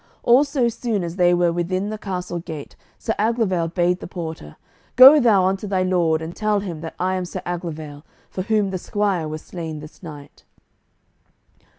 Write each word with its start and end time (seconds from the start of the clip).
All 0.23 0.43
so 0.43 0.67
soon 0.67 1.03
as 1.03 1.17
they 1.17 1.31
were 1.31 1.53
within 1.53 1.91
the 1.91 1.97
castle 1.99 2.39
gate 2.39 2.75
Sir 2.97 3.13
Aglovale 3.19 3.67
bade 3.67 3.99
the 3.99 4.07
porter 4.07 4.55
"Go 4.95 5.19
thou 5.19 5.45
unto 5.45 5.67
thy 5.67 5.83
lord 5.83 6.23
and 6.23 6.35
tell 6.35 6.59
him 6.61 6.81
that 6.81 6.95
I 6.97 7.13
am 7.13 7.23
Sir 7.25 7.43
Aglovale, 7.45 8.01
for 8.31 8.41
whom 8.41 8.71
the 8.71 8.79
squire 8.79 9.27
was 9.27 9.43
slain 9.43 9.77
this 9.77 10.01
night." 10.01 10.43